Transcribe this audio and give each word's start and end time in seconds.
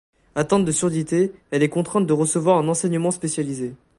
Atteinte 0.33 0.65
de 0.65 0.71
surdité, 0.71 1.31
elle 1.51 1.61
est 1.61 1.69
contrainte 1.69 2.07
de 2.07 2.13
recevoir 2.13 2.57
un 2.57 2.67
enseignement 2.67 3.11
spécialisé. 3.11 3.75